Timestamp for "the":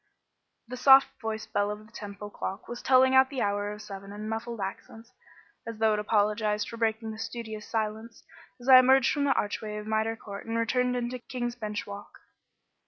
0.67-0.77, 1.85-1.91, 3.29-3.43, 7.11-7.19, 9.25-9.33